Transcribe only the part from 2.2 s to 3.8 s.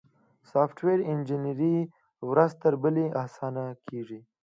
ورځ تر بلې اسانه